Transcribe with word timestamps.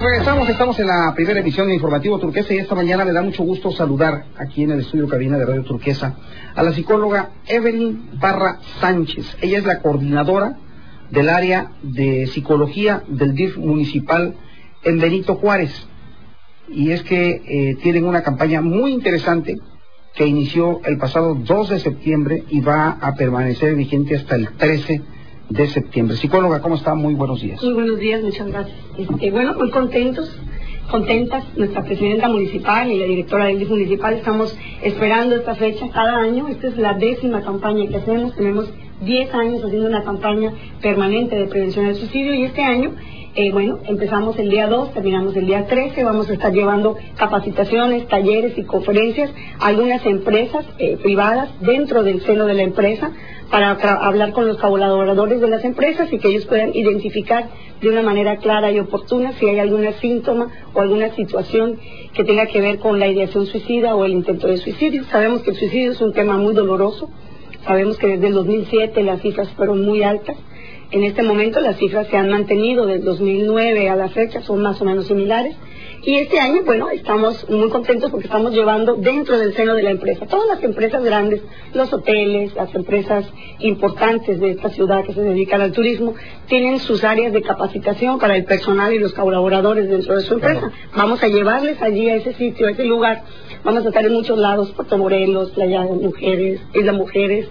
Regresamos, 0.00 0.48
estamos 0.48 0.80
en 0.80 0.86
la 0.86 1.12
primera 1.14 1.40
emisión 1.40 1.68
de 1.68 1.74
Informativo 1.74 2.18
Turquesa 2.18 2.54
y 2.54 2.56
esta 2.56 2.74
mañana 2.74 3.04
me 3.04 3.12
da 3.12 3.20
mucho 3.20 3.42
gusto 3.42 3.70
saludar 3.70 4.24
aquí 4.38 4.62
en 4.62 4.70
el 4.70 4.80
estudio 4.80 5.06
cabina 5.06 5.36
de 5.36 5.44
Radio 5.44 5.62
Turquesa 5.62 6.16
a 6.54 6.62
la 6.62 6.72
psicóloga 6.72 7.32
Evelyn 7.46 8.18
Barra 8.18 8.60
Sánchez. 8.80 9.36
Ella 9.42 9.58
es 9.58 9.66
la 9.66 9.80
coordinadora 9.80 10.56
del 11.10 11.28
área 11.28 11.72
de 11.82 12.26
psicología 12.28 13.02
del 13.08 13.34
DIF 13.34 13.58
municipal 13.58 14.36
en 14.84 14.98
Benito 15.00 15.34
Juárez. 15.34 15.86
Y 16.70 16.92
es 16.92 17.02
que 17.02 17.42
eh, 17.46 17.76
tienen 17.82 18.06
una 18.06 18.22
campaña 18.22 18.62
muy 18.62 18.92
interesante 18.92 19.58
que 20.14 20.26
inició 20.26 20.80
el 20.86 20.96
pasado 20.96 21.34
2 21.34 21.68
de 21.68 21.78
septiembre 21.78 22.44
y 22.48 22.60
va 22.60 22.92
a 23.02 23.14
permanecer 23.16 23.74
vigente 23.74 24.16
hasta 24.16 24.36
el 24.36 24.48
13 24.52 24.92
de 24.94 25.02
septiembre. 25.68 26.16
Psicóloga, 26.16 26.60
¿cómo 26.60 26.76
está? 26.76 26.94
Muy 26.94 27.14
buenos 27.14 27.40
días. 27.40 27.62
Muy 27.62 27.74
buenos 27.74 27.98
días, 27.98 28.22
muchas 28.22 28.46
gracias. 28.46 28.76
Este, 28.96 29.30
bueno, 29.30 29.54
muy 29.54 29.70
contentos, 29.70 30.30
contentas, 30.90 31.44
nuestra 31.56 31.82
presidenta 31.82 32.28
municipal 32.28 32.90
y 32.90 32.98
la 32.98 33.06
directora 33.06 33.46
del 33.46 33.58
DIF 33.58 33.70
municipal 33.70 34.14
estamos 34.14 34.56
esperando 34.82 35.36
esta 35.36 35.54
fecha 35.54 35.88
cada 35.92 36.18
año. 36.18 36.48
Esta 36.48 36.68
es 36.68 36.76
la 36.76 36.94
décima 36.94 37.42
campaña 37.42 37.88
que 37.88 37.96
hacemos, 37.96 38.34
tenemos 38.36 38.72
10 39.02 39.34
años 39.34 39.64
haciendo 39.64 39.88
una 39.88 40.04
campaña 40.04 40.52
permanente 40.80 41.36
de 41.36 41.46
prevención 41.46 41.86
del 41.86 41.96
suicidio 41.96 42.34
y 42.34 42.44
este 42.44 42.62
año 42.62 42.92
eh, 43.36 43.52
bueno, 43.52 43.78
empezamos 43.86 44.36
el 44.40 44.50
día 44.50 44.66
2, 44.66 44.92
terminamos 44.92 45.36
el 45.36 45.46
día 45.46 45.64
13, 45.66 46.02
vamos 46.02 46.28
a 46.28 46.32
estar 46.32 46.52
llevando 46.52 46.96
capacitaciones, 47.14 48.08
talleres 48.08 48.58
y 48.58 48.64
conferencias 48.64 49.30
a 49.60 49.68
algunas 49.68 50.04
empresas 50.04 50.66
eh, 50.78 50.98
privadas 51.00 51.48
dentro 51.60 52.02
del 52.02 52.20
seno 52.22 52.46
de 52.46 52.54
la 52.54 52.62
empresa 52.62 53.12
para 53.50 53.72
hablar 53.72 54.32
con 54.32 54.46
los 54.46 54.58
colaboradores 54.58 55.40
de 55.40 55.48
las 55.48 55.64
empresas 55.64 56.12
y 56.12 56.18
que 56.18 56.28
ellos 56.28 56.46
puedan 56.46 56.74
identificar 56.74 57.48
de 57.80 57.88
una 57.88 58.02
manera 58.02 58.36
clara 58.36 58.70
y 58.70 58.78
oportuna 58.78 59.32
si 59.32 59.46
hay 59.48 59.58
algún 59.58 59.86
síntoma 60.00 60.48
o 60.72 60.80
alguna 60.80 61.12
situación 61.14 61.78
que 62.14 62.24
tenga 62.24 62.46
que 62.46 62.60
ver 62.60 62.78
con 62.78 63.00
la 63.00 63.08
ideación 63.08 63.46
suicida 63.46 63.96
o 63.96 64.04
el 64.04 64.12
intento 64.12 64.46
de 64.46 64.58
suicidio. 64.58 65.04
Sabemos 65.04 65.42
que 65.42 65.50
el 65.50 65.56
suicidio 65.56 65.92
es 65.92 66.00
un 66.00 66.12
tema 66.12 66.36
muy 66.36 66.54
doloroso, 66.54 67.10
sabemos 67.64 67.98
que 67.98 68.06
desde 68.06 68.28
el 68.28 68.34
2007 68.34 69.02
las 69.02 69.20
cifras 69.20 69.48
fueron 69.50 69.84
muy 69.84 70.02
altas 70.02 70.36
en 70.90 71.04
este 71.04 71.22
momento 71.22 71.60
las 71.60 71.76
cifras 71.76 72.08
se 72.08 72.16
han 72.16 72.30
mantenido 72.30 72.86
del 72.86 73.04
2009 73.04 73.88
a 73.88 73.96
la 73.96 74.08
fecha, 74.08 74.42
son 74.42 74.62
más 74.62 74.80
o 74.80 74.84
menos 74.84 75.06
similares. 75.06 75.56
Y 76.02 76.14
este 76.14 76.40
año, 76.40 76.62
bueno, 76.64 76.88
estamos 76.88 77.46
muy 77.50 77.68
contentos 77.68 78.10
porque 78.10 78.26
estamos 78.26 78.52
llevando 78.52 78.94
dentro 78.94 79.38
del 79.38 79.52
seno 79.54 79.74
de 79.74 79.82
la 79.82 79.90
empresa. 79.90 80.26
Todas 80.26 80.48
las 80.48 80.64
empresas 80.64 81.04
grandes, 81.04 81.42
los 81.74 81.92
hoteles, 81.92 82.54
las 82.54 82.74
empresas 82.74 83.26
importantes 83.58 84.40
de 84.40 84.52
esta 84.52 84.70
ciudad 84.70 85.04
que 85.04 85.12
se 85.12 85.20
dedican 85.20 85.60
al 85.60 85.72
turismo, 85.72 86.14
tienen 86.46 86.78
sus 86.78 87.04
áreas 87.04 87.34
de 87.34 87.42
capacitación 87.42 88.18
para 88.18 88.34
el 88.34 88.44
personal 88.44 88.94
y 88.94 88.98
los 88.98 89.12
colaboradores 89.12 89.90
dentro 89.90 90.16
de 90.16 90.22
su 90.22 90.34
empresa. 90.34 90.72
Vamos 90.96 91.22
a 91.22 91.28
llevarles 91.28 91.82
allí 91.82 92.08
a 92.08 92.16
ese 92.16 92.32
sitio, 92.32 92.66
a 92.66 92.70
ese 92.70 92.84
lugar. 92.84 93.22
Vamos 93.62 93.84
a 93.84 93.88
estar 93.88 94.04
en 94.04 94.14
muchos 94.14 94.38
lados, 94.38 94.72
Puerto 94.72 94.96
Morelos, 94.96 95.50
Playa 95.50 95.84
de 95.84 95.92
Mujeres, 95.92 96.60
Isla 96.72 96.94
Mujeres, 96.94 97.46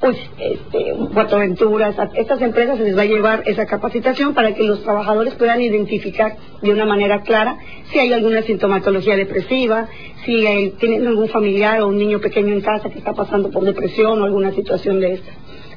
pues 0.00 0.16
este, 0.38 0.94
Puerto 1.12 1.36
Aventuras, 1.36 1.98
a 1.98 2.08
estas 2.14 2.40
empresas 2.40 2.78
se 2.78 2.84
les 2.84 2.96
va 2.96 3.02
a 3.02 3.06
llevar 3.06 3.42
esa 3.44 3.66
capacitación 3.66 4.32
para 4.32 4.54
que 4.54 4.62
los 4.62 4.82
trabajadores 4.82 5.34
puedan 5.34 5.60
identificar 5.60 6.36
de 6.62 6.72
una 6.72 6.86
manera 6.86 7.20
clara 7.20 7.58
si 7.92 7.98
hay 7.98 8.12
alguna 8.14 8.40
sintomatología 8.42 9.14
depresiva, 9.14 9.88
si 10.24 10.72
tienen 10.80 11.06
algún 11.06 11.28
familiar 11.28 11.82
o 11.82 11.88
un 11.88 11.98
niño 11.98 12.18
pequeño 12.18 12.54
en 12.54 12.62
casa 12.62 12.88
que 12.88 12.98
está 12.98 13.12
pasando 13.12 13.50
por 13.50 13.62
depresión 13.62 14.22
o 14.22 14.24
alguna 14.24 14.52
situación 14.52 15.00
de 15.00 15.14
esta. 15.14 15.32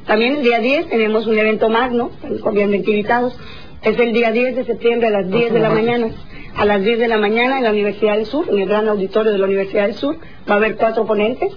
También 0.08 0.38
el 0.38 0.44
día 0.44 0.60
10 0.60 0.90
tenemos 0.90 1.28
un 1.28 1.38
evento 1.38 1.68
magno, 1.70 2.12
obviamente 2.44 2.92
invitados, 2.92 3.38
es 3.82 4.00
el 4.00 4.14
día 4.14 4.32
10 4.32 4.56
de 4.56 4.64
septiembre 4.64 5.08
a 5.08 5.12
las 5.12 5.30
10 5.30 5.52
de 5.52 5.60
la 5.60 5.70
mañana. 5.70 6.08
A 6.56 6.66
las 6.66 6.84
10 6.84 7.00
de 7.00 7.08
la 7.08 7.18
mañana 7.18 7.58
en 7.58 7.64
la 7.64 7.72
Universidad 7.72 8.16
del 8.16 8.28
Sur, 8.28 8.48
en 8.50 8.60
el 8.60 8.68
gran 8.68 8.88
auditorio 8.88 9.32
de 9.32 9.38
la 9.40 9.46
Universidad 9.46 9.88
del 9.88 9.96
Sur, 9.96 10.18
va 10.50 10.54
a 10.54 10.58
haber 10.58 10.76
cuatro 10.76 11.06
ponentes 11.06 11.52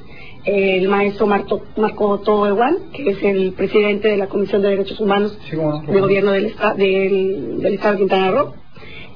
el 0.47 0.89
maestro 0.89 1.27
Marco, 1.27 1.63
Marco 1.77 2.23
que 2.93 3.11
es 3.11 3.23
el 3.23 3.53
presidente 3.53 4.09
de 4.09 4.17
la 4.17 4.29
Comisión 4.29 4.63
de 4.63 4.69
Derechos 4.71 5.01
Humanos 5.01 5.37
del 5.51 6.01
Gobierno 6.01 6.31
del, 6.31 6.55
del, 6.77 7.75
Estado 7.75 7.95
de 7.95 7.99
Quintana 7.99 8.31
Roo. 8.31 8.55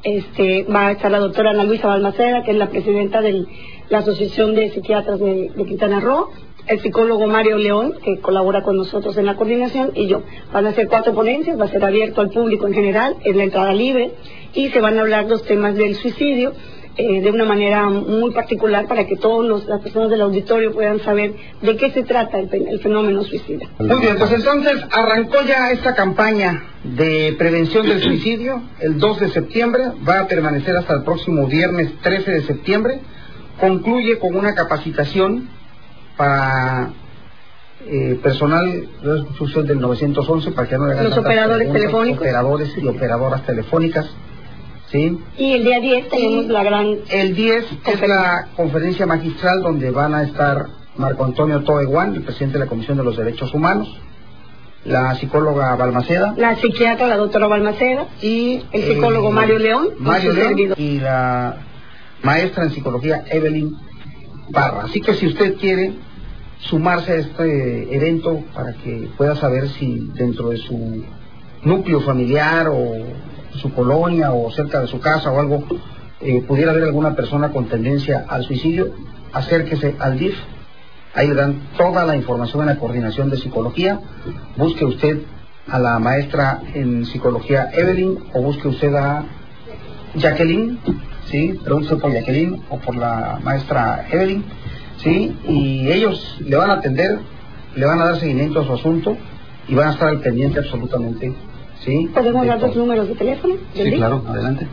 Este, 0.02 0.64
va 0.64 0.88
a 0.88 0.92
estar 0.92 1.10
la 1.10 1.20
doctora 1.20 1.50
Ana 1.50 1.64
Luisa 1.64 1.86
Balmaceda, 1.86 2.42
que 2.42 2.50
es 2.50 2.56
la 2.56 2.68
presidenta 2.68 3.20
de 3.20 3.44
la 3.90 3.98
Asociación 3.98 4.54
de 4.54 4.70
Psiquiatras 4.70 5.20
de, 5.20 5.52
Quintana 5.68 6.00
Roo, 6.00 6.30
el 6.66 6.80
psicólogo 6.80 7.26
Mario 7.26 7.58
León, 7.58 7.94
que 8.02 8.18
colabora 8.18 8.62
con 8.62 8.76
nosotros 8.76 9.16
en 9.16 9.26
la 9.26 9.36
coordinación, 9.36 9.92
y 9.94 10.08
yo. 10.08 10.22
Van 10.52 10.66
a 10.66 10.72
ser 10.72 10.88
cuatro 10.88 11.14
ponencias, 11.14 11.58
va 11.60 11.66
a 11.66 11.68
ser 11.68 11.84
abierto 11.84 12.22
al 12.22 12.30
público 12.30 12.66
en 12.66 12.74
general, 12.74 13.16
es 13.24 13.36
la 13.36 13.44
entrada 13.44 13.72
libre, 13.72 14.12
y 14.54 14.68
se 14.70 14.80
van 14.80 14.98
a 14.98 15.02
hablar 15.02 15.26
los 15.26 15.44
temas 15.44 15.76
del 15.76 15.94
suicidio, 15.94 16.54
eh, 16.96 17.20
de 17.20 17.30
una 17.30 17.44
manera 17.44 17.88
muy 17.88 18.32
particular 18.32 18.86
para 18.88 19.06
que 19.06 19.16
todas 19.16 19.64
las 19.66 19.80
personas 19.80 20.10
del 20.10 20.20
auditorio 20.22 20.72
puedan 20.72 20.98
saber 21.00 21.34
de 21.62 21.76
qué 21.76 21.92
se 21.92 22.02
trata 22.02 22.38
el, 22.38 22.80
fenómeno 22.80 23.22
suicida. 23.22 23.66
Muy 23.78 24.00
bien, 24.00 24.18
pues 24.18 24.32
entonces 24.32 24.84
arrancó 24.90 25.42
ya 25.46 25.70
esta 25.70 25.94
campaña 25.94 26.64
de 26.82 27.34
prevención 27.38 27.86
del 27.86 28.02
suicidio 28.02 28.62
el 28.80 28.98
2 28.98 29.20
de 29.20 29.28
septiembre, 29.28 29.84
va 30.06 30.20
a 30.20 30.26
permanecer 30.26 30.76
hasta 30.76 30.94
el 30.94 31.04
próximo 31.04 31.46
viernes 31.46 31.92
13 32.02 32.30
de 32.32 32.42
septiembre, 32.42 33.00
concluye 33.60 34.18
con 34.18 34.34
una 34.34 34.54
capacitación 34.54 35.48
para 36.16 36.90
eh, 37.86 38.18
personal, 38.22 38.88
yo 39.02 39.62
del 39.62 39.80
911 39.80 40.50
para 40.50 40.68
que 40.68 40.76
no 40.76 40.86
Los 40.86 41.16
operadores 41.16 41.72
telefónicos. 41.72 42.20
Operadores 42.20 42.76
y 42.76 42.86
operadoras 42.86 43.46
telefónicas 43.46 44.10
¿sí? 44.90 45.18
Y 45.38 45.52
el 45.52 45.64
día 45.64 45.80
10 45.80 46.08
tenemos 46.08 46.46
la 46.46 46.62
gran... 46.62 46.98
El 47.10 47.34
10 47.34 47.64
es 47.86 48.08
la 48.08 48.48
conferencia 48.56 49.06
magistral 49.06 49.62
donde 49.62 49.90
van 49.90 50.14
a 50.14 50.22
estar 50.22 50.66
Marco 50.96 51.24
Antonio 51.24 51.62
Toeguán, 51.62 52.14
el 52.14 52.22
presidente 52.22 52.58
de 52.58 52.64
la 52.64 52.68
Comisión 52.68 52.96
de 52.98 53.04
los 53.04 53.16
Derechos 53.16 53.54
Humanos, 53.54 53.88
la 54.84 55.14
psicóloga 55.14 55.76
Balmaceda. 55.76 56.34
La 56.36 56.56
psiquiatra, 56.56 57.06
la 57.06 57.16
doctora 57.16 57.46
Balmaceda. 57.46 58.06
Y 58.22 58.62
el 58.72 58.82
psicólogo 58.82 59.28
eh, 59.28 59.32
Mario 59.32 59.58
León. 59.58 59.88
Mario 59.98 60.32
León 60.32 60.56
y 60.76 60.98
la 60.98 61.56
maestra 62.22 62.64
en 62.64 62.70
psicología 62.70 63.24
Evelyn 63.30 63.76
Barra. 64.50 64.84
Así 64.84 65.00
que 65.00 65.14
si 65.14 65.26
usted 65.26 65.56
quiere 65.56 65.92
sumarse 66.58 67.12
a 67.12 67.16
este 67.16 67.94
evento 67.94 68.42
para 68.54 68.72
que 68.74 69.08
pueda 69.16 69.36
saber 69.36 69.68
si 69.68 70.10
dentro 70.14 70.50
de 70.50 70.58
su 70.58 71.04
núcleo 71.62 72.00
familiar 72.00 72.68
o 72.68 72.94
su 73.54 73.72
colonia 73.72 74.32
o 74.32 74.50
cerca 74.50 74.80
de 74.80 74.86
su 74.86 75.00
casa 75.00 75.30
o 75.30 75.40
algo, 75.40 75.64
eh, 76.20 76.42
pudiera 76.46 76.72
haber 76.72 76.84
alguna 76.84 77.14
persona 77.14 77.50
con 77.50 77.66
tendencia 77.66 78.24
al 78.28 78.44
suicidio, 78.44 78.92
acérquese 79.32 79.96
al 79.98 80.18
DIF. 80.18 80.36
Ahí 81.14 81.26
le 81.26 81.34
dan 81.34 81.60
toda 81.76 82.04
la 82.04 82.16
información 82.16 82.62
en 82.62 82.68
la 82.68 82.76
coordinación 82.76 83.30
de 83.30 83.36
psicología. 83.36 84.00
Busque 84.56 84.84
usted 84.84 85.22
a 85.68 85.78
la 85.78 85.98
maestra 85.98 86.60
en 86.74 87.06
psicología 87.06 87.70
Evelyn 87.72 88.18
o 88.34 88.42
busque 88.42 88.68
usted 88.68 88.94
a 88.94 89.24
Jacqueline, 90.14 90.78
¿sí? 91.26 91.58
Pregúntese 91.64 91.96
por 91.96 92.12
Jacqueline 92.12 92.62
o 92.68 92.78
por 92.78 92.96
la 92.96 93.40
maestra 93.42 94.06
Evelyn, 94.10 94.44
¿sí? 94.98 95.36
Y 95.48 95.90
ellos 95.90 96.36
le 96.40 96.56
van 96.56 96.70
a 96.70 96.74
atender, 96.74 97.18
le 97.74 97.86
van 97.86 98.00
a 98.00 98.06
dar 98.06 98.16
seguimiento 98.16 98.60
a 98.60 98.64
su 98.64 98.72
asunto 98.74 99.16
y 99.68 99.74
van 99.74 99.88
a 99.88 99.92
estar 99.92 100.08
al 100.08 100.20
pendiente 100.20 100.58
absolutamente 100.58 101.32
Sí. 101.84 102.08
¿Podemos 102.12 102.46
dar 102.46 102.58
dos 102.58 102.76
números 102.76 103.08
de 103.08 103.14
teléfono? 103.14 103.54
Sí, 103.74 103.90
claro, 103.92 104.22
adelante. 104.28 104.66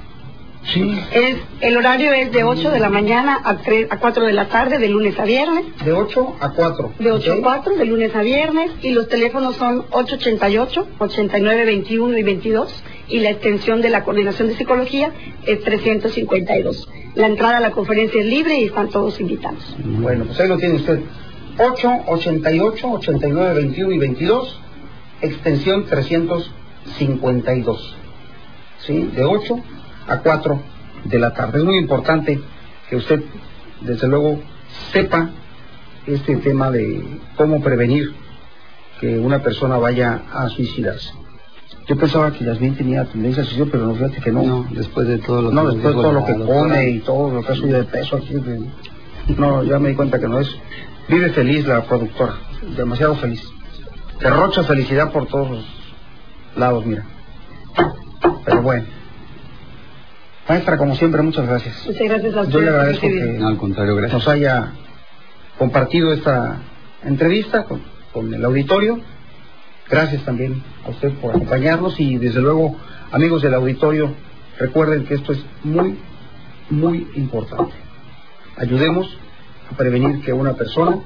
Sí. 0.73 0.99
Es, 1.13 1.37
el 1.61 1.77
horario 1.77 2.11
es 2.11 2.31
de 2.33 2.43
8 2.43 2.71
de 2.71 2.79
la 2.79 2.89
mañana 2.89 3.39
a, 3.41 3.57
3, 3.57 3.87
a 3.89 3.99
4 3.99 4.25
de 4.25 4.33
la 4.33 4.49
tarde, 4.49 4.79
de 4.79 4.89
lunes 4.89 5.17
a 5.17 5.23
viernes. 5.23 5.63
De 5.85 5.93
8 5.93 6.35
a 6.41 6.49
4. 6.49 6.93
De 6.99 7.11
8 7.11 7.33
a 7.33 7.41
4, 7.41 7.75
de 7.77 7.85
lunes 7.85 8.13
a 8.13 8.21
viernes. 8.21 8.71
Y 8.81 8.91
los 8.91 9.07
teléfonos 9.07 9.55
son 9.55 9.85
888, 9.91 10.87
89, 10.99 11.65
21 11.65 12.17
y 12.17 12.23
22. 12.23 12.83
Y 13.07 13.19
la 13.19 13.29
extensión 13.29 13.81
de 13.81 13.89
la 13.89 14.03
coordinación 14.03 14.49
de 14.49 14.55
psicología 14.55 15.11
es 15.45 15.61
352. 15.63 16.89
La 17.15 17.27
entrada 17.27 17.57
a 17.57 17.61
la 17.61 17.71
conferencia 17.71 18.19
es 18.19 18.27
libre 18.27 18.59
y 18.59 18.65
están 18.65 18.89
todos 18.89 19.21
invitados. 19.21 19.77
Bueno, 19.79 20.25
pues 20.25 20.37
ahí 20.41 20.49
lo 20.49 20.57
tiene 20.57 20.75
usted. 20.75 20.99
8, 21.57 21.91
88, 22.07 22.91
89, 22.91 23.53
21 23.53 23.93
y 23.93 23.97
22. 23.97 24.59
Extensión 25.21 25.85
352. 25.85 26.51
52, 26.97 27.95
¿sí? 28.79 29.11
De 29.15 29.23
8 29.23 29.59
a 30.07 30.17
4 30.19 30.61
de 31.05 31.19
la 31.19 31.33
tarde. 31.33 31.59
Es 31.59 31.63
muy 31.63 31.77
importante 31.77 32.39
que 32.89 32.95
usted, 32.95 33.23
desde 33.81 34.07
luego, 34.07 34.41
sepa 34.91 35.29
este 36.05 36.37
tema 36.37 36.71
de 36.71 37.19
cómo 37.35 37.61
prevenir 37.61 38.13
que 38.99 39.17
una 39.19 39.43
persona 39.43 39.77
vaya 39.77 40.23
a 40.33 40.49
suicidarse. 40.49 41.11
Yo 41.87 41.95
pensaba 41.97 42.31
que 42.31 42.43
Yasmin 42.43 42.75
tenía 42.75 43.05
tendencia 43.05 43.43
a 43.43 43.45
suicidio, 43.45 43.71
pero 43.71 43.85
no 43.85 43.95
fíjate 43.95 44.21
que 44.21 44.31
no. 44.31 44.43
No, 44.43 44.67
después 44.71 45.07
de 45.07 45.19
todo 45.19 45.41
lo 45.41 45.51
no, 45.51 45.71
después 45.71 45.95
de 45.95 46.01
todo 46.01 46.11
lo 46.11 46.25
que 46.25 46.33
come 46.33 46.89
y 46.89 46.99
todo 46.99 47.31
lo 47.31 47.43
que 47.43 47.51
ha 47.51 47.55
subido 47.55 47.77
de 47.77 47.85
peso 47.85 48.17
aquí. 48.17 48.33
No, 49.37 49.63
ya 49.63 49.79
me 49.79 49.89
di 49.89 49.95
cuenta 49.95 50.19
que 50.19 50.27
no 50.27 50.39
es. 50.39 50.49
Vive 51.07 51.29
feliz 51.29 51.65
la 51.65 51.83
productora, 51.83 52.33
demasiado 52.75 53.15
feliz. 53.15 53.41
Derrocha 54.19 54.63
felicidad 54.63 55.11
por 55.11 55.27
todos 55.27 55.63
lados, 56.57 56.85
mira. 56.85 57.03
Pero 58.45 58.61
bueno. 58.61 58.85
Maestra, 60.47 60.77
como 60.77 60.95
siempre, 60.95 61.21
muchas 61.21 61.45
gracias. 61.47 61.85
Muchas 61.85 62.01
gracias 62.07 62.35
a 62.35 62.41
usted. 62.41 62.53
Yo 62.53 62.61
le 62.61 62.69
agradezco 62.69 63.07
que 63.07 63.23
No, 63.39 63.47
al 63.49 63.57
contrario, 63.57 63.95
gracias. 63.95 64.13
nos 64.13 64.27
haya 64.27 64.71
compartido 65.57 66.13
esta 66.13 66.57
entrevista 67.03 67.63
con, 67.65 67.81
con 68.13 68.33
el 68.33 68.43
auditorio. 68.45 68.99
Gracias 69.89 70.23
también 70.23 70.63
a 70.85 70.89
usted 70.89 71.11
por 71.13 71.31
acompañarnos 71.35 71.99
y 71.99 72.17
desde 72.17 72.41
luego, 72.41 72.77
amigos 73.11 73.41
del 73.41 73.53
auditorio, 73.53 74.13
recuerden 74.57 75.05
que 75.05 75.15
esto 75.15 75.33
es 75.33 75.39
muy, 75.63 75.97
muy 76.69 77.07
importante. 77.15 77.73
Ayudemos 78.57 79.07
a 79.71 79.75
prevenir 79.75 80.21
que 80.21 80.33
una 80.33 80.53
persona 80.53 80.99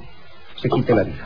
se 0.61 0.69
quite 0.69 0.95
la 0.95 1.03
vida. 1.03 1.25